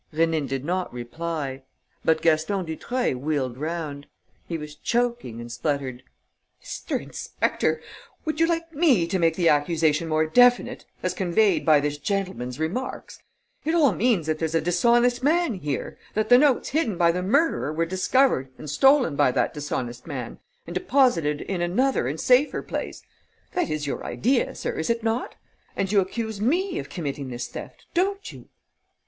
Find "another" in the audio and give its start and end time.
21.61-22.07